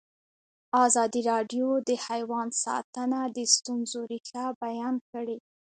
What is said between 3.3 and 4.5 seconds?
د ستونزو رېښه